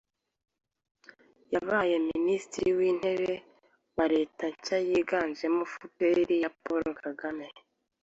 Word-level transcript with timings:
yabaye 1.53 1.95
minisitiri 2.11 2.69
w'intebe 2.77 3.33
wa 3.97 4.05
leta 4.13 4.43
nshya 4.53 4.77
yiganjemo 4.87 5.61
fpr 5.73 6.17
ya 6.43 6.49
paul 6.63 6.85
kagame, 7.03 7.47